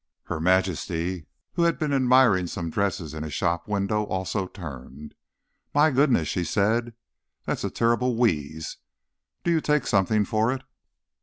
[0.23, 5.13] Her Majesty, who had been admiring some dresses in a shop window, also turned.
[5.75, 6.95] "My goodness," she said.
[7.45, 8.77] "That's a terrible wheeze.
[9.43, 10.63] Do you take something for it?"